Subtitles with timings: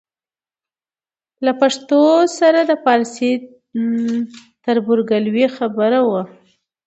[1.45, 2.01] له پښتو
[2.39, 3.43] سره د پارسي د
[4.63, 6.21] تربورګلوۍ خبره وه.